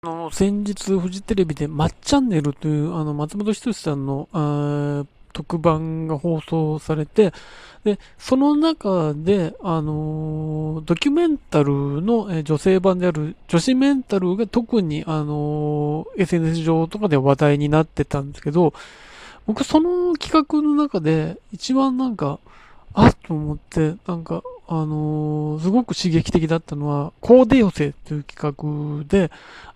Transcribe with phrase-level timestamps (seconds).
[0.00, 4.28] あの、先日、フジテレビで、まっチャンネルという、あの、松本人志さんの、
[5.32, 7.32] 特番が放送されて、
[7.82, 18.74] で、その中で、あのドキュメンタルの、え女性版である女子メンタルが特に、あの SNS 上とかで話題になってたんですけど、
[19.46, 22.38] 僕その企画の中で一番なんか、
[22.94, 28.54] あっと思って、なんか、あのー、すごく刺激的だったのは、コーデ寄せという企
[29.00, 29.30] 画で、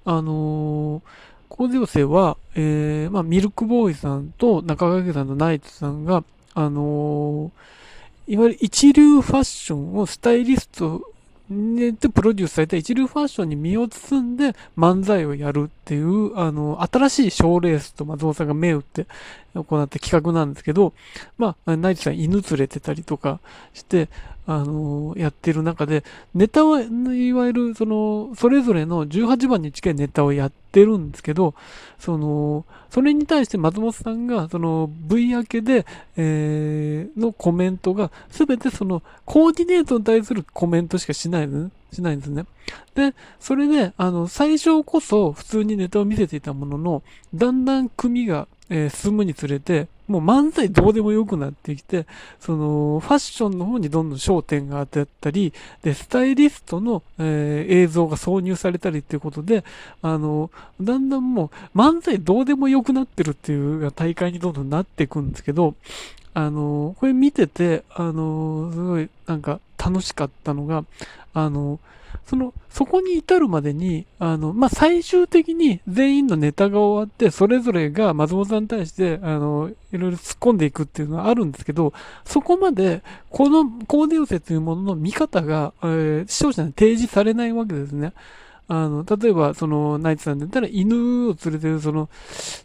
[0.05, 1.03] あのー、
[1.49, 11.11] コーデ寄せは、えー、まあ、ミルクボーイさんと中川家さんとナイツさんが、あのー、いわゆる一流ファッションをスタイリスト
[11.51, 19.07] でプロデュースされた一流ファッションに身を包んで漫才をやるっていう、あの、新しい賞レースと松本さんが目打って
[19.55, 20.95] 行った企画なんですけど、
[21.37, 23.41] まあ、ナイツさん犬連れてたりとか
[23.75, 24.09] して、
[24.45, 31.55] あのやってる中で、ネタは、いわゆる、その、それぞれの18番に近いネタをやってるんですけど、
[31.99, 42.45] その、それに対して松本さんが、その、V 明けで、えー、のコメントが、すべてその、コーディネートに対するコメントしかしないの、しないんですね。
[42.95, 47.03] で、それで、あの、最初こそ普通にネタを見せていたものの、
[47.35, 52.07] だんだん組が、えー、進むにつれて、もう漫才どうでもよくなってきて、
[52.41, 59.63] その、ファッションの方にどんどん焦点が当たったり、で、スタイリストの、えー、映像が挿入されたりっていうことで、
[60.01, 60.51] あの、
[60.81, 65.75] だんだんもう、漫才どうでもよくなってるっていう大会にどんどんなっていくんですけど、
[66.33, 70.85] あの、これ見てて、あの、すごい、なんか、楽しかったのが、
[71.35, 71.81] あの、
[72.27, 81.93] その、そこに至るまでに、あの、まあ、最終的に全員のネタが終わって、それぞれが松本さんに対して、あの、いろいろ突っ込んでいくっていうのはあるんですけど、
[82.25, 88.13] そこまで、このコーデ寄せというものの見方が、えー、視聴者に提示されないわけですね。
[88.69, 92.09] あの、例えば、その、ナイツさんだったら犬を連れてる、その、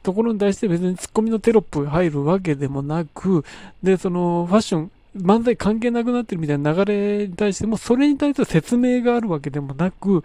[0.04, 3.44] ところに対して別にツッコミのテロップが入るわけでもなく、
[3.84, 10.24] で、その、ファッション、漫才関係なくなってるみたいな流れに対しても、それに対する説明があるわけでもなく、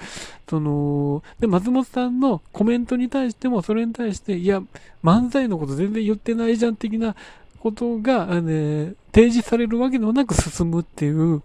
[0.48, 4.62] その、で、松本さんのコメントに対しても、それに対して、いや、
[5.02, 7.14] 漫才のこと全然言ってないじゃん的な
[7.60, 11.42] ことが、あの、提示されるわけでもなく進むっていう、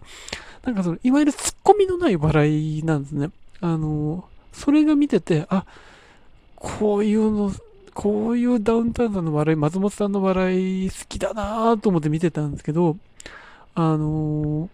[0.64, 3.30] なんかその、いわゆるツッコミのない笑いなんですね。
[3.60, 5.64] あの、それが見てて、あ、
[6.56, 7.52] こういうの、
[7.94, 12.96] こういうダウンタウンさんの笑い、松本さんの笑い好きだなぁと思って見てたんですけど、
[13.78, 14.68] あのー、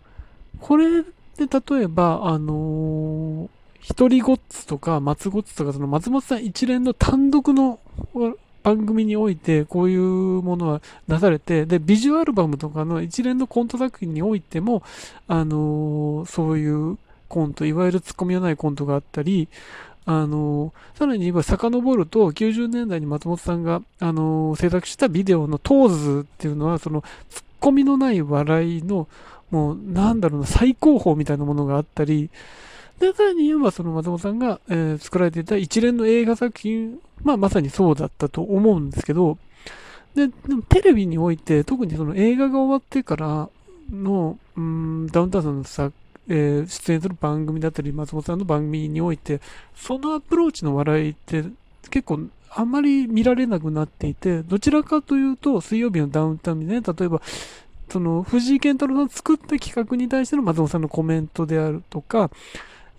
[0.62, 3.48] これで例えば、あのー、
[3.80, 7.80] 一人ごっつとか松ごっつとか、その松本さん一連の単独の
[8.62, 14.82] 番組において、こういうものは出されて、で、ビジュアルバムとかの一連のコント作品においても、
[15.28, 16.96] あのー、そういう
[17.28, 19.48] コント、いわゆるツッコミのないコントがあったり、
[20.06, 29.08] あのさらに今遡ると、90年代に松本さんが、あの制作したビデオのトーズっていうのは、その、ツッコミのない笑いの、
[29.50, 32.28] もう、なんだろうな、最高峰みたいなものがあったり、
[32.98, 39.38] で、さらに言えば、その松本さんが、えー、作られていた一連の映画作品、まあ、まさにそうだったと思うんですけど、
[40.14, 43.48] で、でもテレビにおいて、特にその映画が終わってから
[43.90, 45.90] の、うん、ダウンタウンさんのさ、
[46.28, 49.40] えー、出演する番組だったり、松本さんの番組において、
[49.74, 51.44] そのアプローチの笑いって
[51.88, 57.20] 結構あんまり見られなくなっていて、どちらかというと、水曜日のダウンタウンにね、例えば、
[57.90, 62.30] その、藤井健太郎さん作った企画に対しての松本さんのコメントであるとか、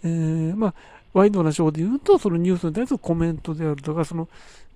[0.03, 0.73] えー、まあ、
[1.13, 4.27] ワイドなショーで言うと、そのニュースに対するコメントであるとか、その、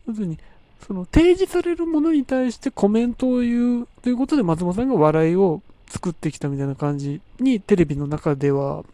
[0.08, 0.40] 要するに、
[0.88, 8.86] その提示されるものに対してコメントを言うということで松本さんが笑いを作ってきたみたいな感じにテレビの中では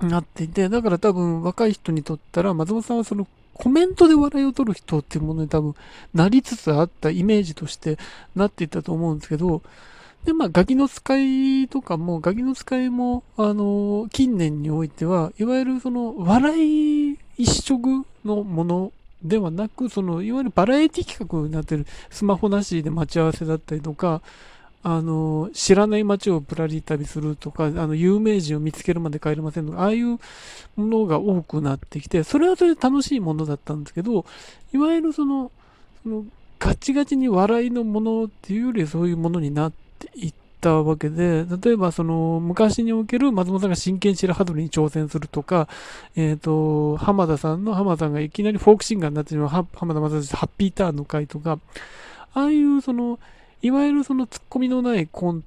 [0.00, 5.74] なっていて、だから多分若い人にとったら松本さんはそのコメントで笑いを取る人っていうものに多分
[6.14, 7.98] なりつつあったイメージとして
[8.34, 9.62] なっていったと思うんですけど、
[10.24, 18.92] で、まあ、ガキの使いとかも、ガキの使いも、あの、近年においては、いわゆるその、笑い一色のもの
[19.24, 24.22] ではなく、その、いわゆるバラエティ企画になってるスマホなしで待ち合わせだったりとか、
[24.84, 30.18] あの、知らない街をぶらり旅するとか、あの、有名人を見つけるまで帰れませんとか、ああいう
[30.76, 34.24] ものが多くなってきて、それはそれで楽しいものだったんですけど、
[34.72, 35.52] いわゆるその、
[36.02, 36.24] その、
[36.58, 45.68] ガチガチに笑いのものっていうよりそういうものになっていったわけで、例えばその、昔における松本さんが真剣白羽鳥に挑戦するとか、
[46.16, 51.58] えっ、ー、と、浜田さんの浜田さんがいきなりフォークシンガーになってしまう浜田正史ハッピーターンの回とか、
[52.34, 53.18] ああいうその、
[53.62, 55.44] いわゆるそのツッコミのないコン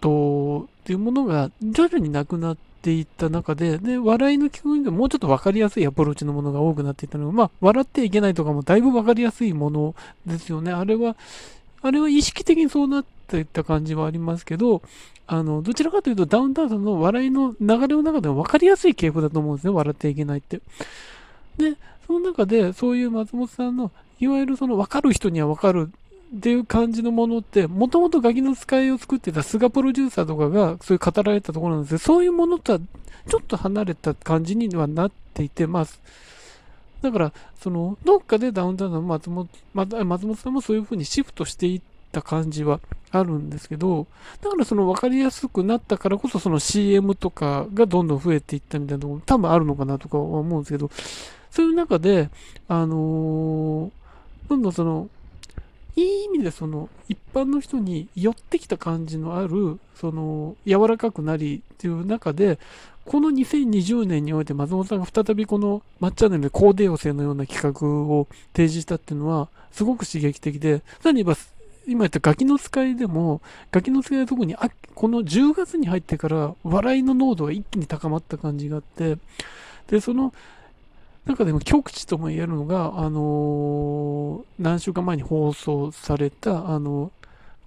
[0.00, 9.94] トっていうものが徐々になくなっていった中で、で、笑いの企画にもうちょっと分かりやすいアプローチのものが多くなっていったのが、まあ、笑ってはいけないとかもだいぶ分かりやすいもの
[10.24, 10.70] ですよね。
[10.70, 11.16] あれは、
[11.82, 14.82] あれは意識的にそうなっていった感じはありますけど、
[15.26, 19.72] あの、どちらかというとダウンタウンさんの笑いの流れの中でも分かりやすい傾向だと思うんですね。
[19.72, 20.60] 笑ってはいけないって。
[21.58, 21.76] で、
[22.06, 23.90] その中で、そういう松本さんの、
[24.20, 25.90] いわゆるその分かる人には分かる
[26.36, 32.78] っていう感じのものって、もともとガキの使いを作ってた菅プロデューサーとかがそういう語られたところなんですけど、そういうものとは
[33.28, 35.86] ちょっと離れた感じにはなっていて、まあ、
[37.02, 41.80] だから、その、どっかでダウンタウンの松本、松本さんもそういう風にシフトしていっ
[42.12, 42.80] た感じは
[43.10, 44.06] あるんですけど、
[44.42, 50.90] だからその分かりやすくなったからこそその CM とかがどんどん増えていったみたいなところ多分あるのかなとかは思うんですけど、
[51.50, 52.30] そういう中で、
[52.68, 53.90] あのー、
[54.48, 55.08] どんどんその、
[55.96, 62.58] いい意味でその一般の人に寄ってきた感じのある、その柔らかくなりっていう中で、
[63.06, 71.40] この2020年において松本さんが再びこの抹茶ネルでコーデ養成のような企画を提示したっていうのはすごく刺激的で、さらに言えば
[71.86, 73.40] 今言ったガキの使いでも、
[73.70, 74.56] ガキの使いは特に
[74.94, 79.18] この10月に入ってから笑いの濃度が一気に高まった感じがあって、
[79.86, 80.34] で、その
[81.26, 87.12] 中でも極地とも言えるのが、あのー、何週間前に放送された、あの、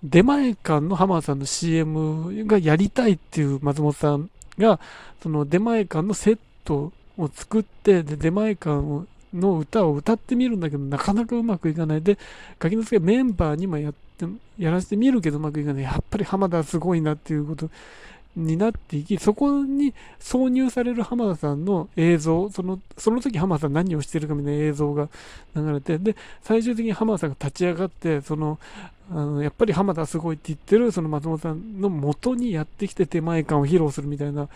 [0.04, 4.82] 出前館の浜田さんの CM がやりたいっていう松本さんが、
[5.24, 12.02] その出前館のセットを作って、で、出前館をの歌を歌ってみるんだけど、なかなかうまくいかない。
[12.02, 12.18] で、
[12.60, 14.26] ガキの助メンバーにもやって、
[14.58, 15.84] やらせてみるけどうまくいかない。
[15.84, 17.70] やっぱり浜田すごいなっていうこと
[18.36, 25.10] になっていき、そこに挿入される浜田さんの映像、その、その時浜田さん何をしてるかみたいな映像が
[25.56, 28.60] 流れて、で、最終的に浜田さんが立ち上がって、その、
[29.12, 34.48] あの、やっぱり浜田すごいって言ってる、その松本さんの元にやってきて手前感を披露するみたいな、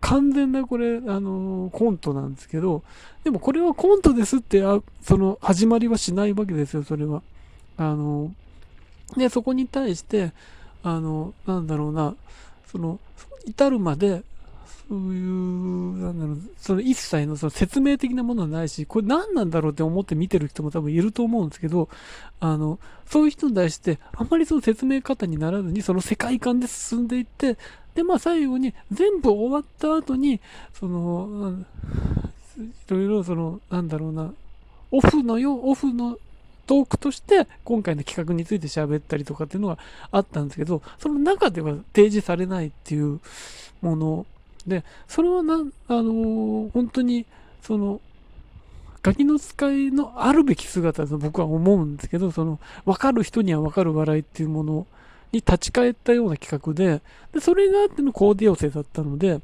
[0.00, 2.82] 完全なこれ、あの、コントなんですけど、
[3.24, 7.22] でもこれはコントですって、あその、始まりはしないわけですよ、それは。
[7.76, 8.32] あの、
[9.16, 10.32] で、そこに対して、
[10.82, 12.14] あの、なんだろうな、
[12.70, 12.98] その、
[13.46, 14.22] 至るまで、
[14.88, 21.88] そういう、なんだろう、その一切のその説明的なものはないし、これ何なんだろうって思って見てる人も多分いると思うんですけど、
[22.40, 27.58] あの、そういう人に対して、あんまりその説明方にならずに、その世界観で進んでいって、
[27.94, 30.40] で、まあ最後に、全部終わった後に、
[30.72, 31.54] その、
[32.58, 34.32] いろいろその、なんだろうな、
[34.90, 36.18] オフのよ、オフの
[36.68, 39.78] トークとして今回の企画について喋ったりとかっていうのが
[40.12, 43.20] あったんですけど、その中では提示されないっていう
[43.80, 44.26] もの
[44.66, 47.24] で、それはな、あのー、本当に、
[47.62, 48.02] その、
[49.02, 54.86] ガキの使いのあるべき姿だと僕は思うんですけど、その、わかる人にはわかる笑いっていうもの
[55.32, 57.00] に立ち返ったような企画で、
[57.32, 59.40] で、それがあってのコーディオセだったので、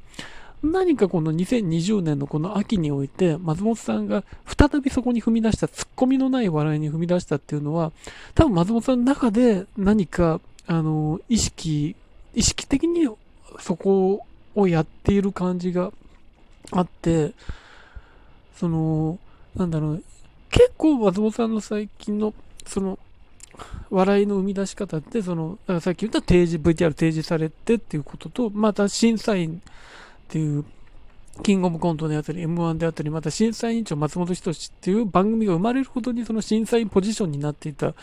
[0.65, 7.93] 何かこの2020年のこの秋において、松本さんが再びそこに踏み出した、ツッコミのない笑いに踏み出したっていうのは、
[8.35, 11.95] 多分松本さんの中で何か、あの、意識、
[12.35, 13.09] 意識的に
[13.61, 14.25] そこ
[14.55, 15.93] をやっている感じが
[16.73, 17.33] あって、
[18.57, 19.19] その、
[19.55, 20.05] なんだろう、
[20.51, 22.33] 結構松本さんの最近の、
[22.67, 22.99] その、
[23.91, 29.61] 笑いの生み出し方って、その、さっき言った提示、VTR 提示されてっていうことと、また審査員
[30.25, 30.65] っていう、
[31.43, 37.95] キングオブコントであったり、M1 であったり、また審査委員長松本人志っていう番組が生まれるほどにその審査員ポジションになっていた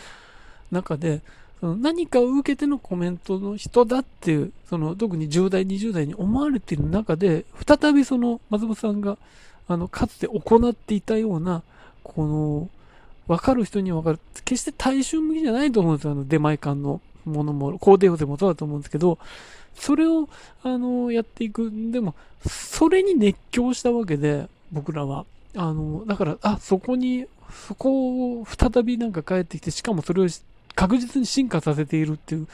[0.70, 1.22] 中で、
[1.60, 9.16] その何かを受けてのコメントの人だっていう、その特に10代、20代に思われている中で、再びその松本さんが、
[9.68, 11.62] あの、かつて行っていたような、
[12.02, 12.68] この、
[13.28, 14.18] わかる人にはわかる。
[14.44, 16.12] 決して大衆向きじゃないと思うんですよ。
[16.12, 19.18] あの、出前館のものも、コーデ補正もそうだと思うんですけど、
[19.74, 20.28] それを、
[20.62, 21.70] あの、やっていく。
[21.90, 22.14] でも、
[22.46, 25.24] それに熱狂したわけで、僕らは。
[25.56, 27.26] あの、だから、あ、そこに、
[27.66, 30.26] そこを再びなんか帰ってきて、しかもそれを
[30.74, 32.48] 確実に進化させているっていう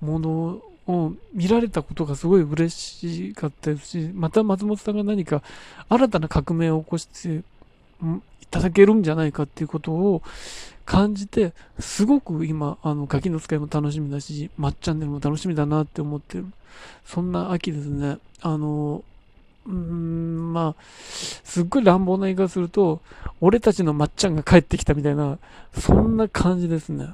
[0.00, 5.42] ものを見られたことがすごい嬉しかったですし、また松本さんが何か
[5.88, 7.42] 新たな革命を起こしてい
[8.50, 10.22] ただけるんじゃないかっていうことを
[10.86, 16.46] 感じて、すごく今、あの、ガキの使いも楽しみだし、まっちゃんでも楽しみだなって思ってる。
[17.04, 18.18] そんな秋ですね。
[18.40, 19.02] あの、
[19.66, 20.82] うーん、まあ、
[21.44, 23.00] すっごい乱暴な言い方すると、
[23.40, 25.38] 俺たちのまっちゃんが帰ってきたみたいな、
[25.76, 27.08] そんな感じですね。